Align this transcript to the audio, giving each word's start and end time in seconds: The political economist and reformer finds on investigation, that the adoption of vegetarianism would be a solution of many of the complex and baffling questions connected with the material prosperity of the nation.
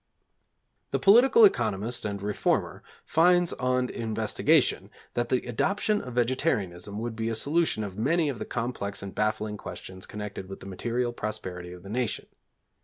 The 0.89 0.97
political 0.97 1.45
economist 1.45 2.05
and 2.05 2.23
reformer 2.23 2.81
finds 3.05 3.53
on 3.53 3.87
investigation, 3.89 4.89
that 5.13 5.29
the 5.29 5.43
adoption 5.45 6.01
of 6.01 6.15
vegetarianism 6.15 6.97
would 6.97 7.15
be 7.15 7.29
a 7.29 7.35
solution 7.35 7.83
of 7.83 7.99
many 7.99 8.27
of 8.27 8.39
the 8.39 8.45
complex 8.45 9.03
and 9.03 9.13
baffling 9.13 9.57
questions 9.57 10.07
connected 10.07 10.49
with 10.49 10.59
the 10.59 10.65
material 10.65 11.13
prosperity 11.13 11.71
of 11.71 11.83
the 11.83 11.89
nation. 11.89 12.25